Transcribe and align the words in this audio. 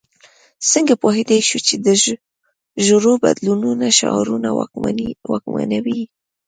څنګه 0.71 0.93
پوهېدای 1.03 1.39
شو 1.47 1.59
چې 1.67 1.75
د 1.85 1.87
ژورو 2.85 3.13
بدلونونو 3.23 3.85
شعارونه 3.99 4.49
واکمنوي. 5.37 6.01